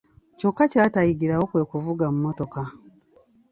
Kyokka 0.37 0.63
ky'atayigirawo 0.71 1.43
kwe 1.51 1.63
kuvuga 1.71 2.05
mmotoka. 2.13 2.61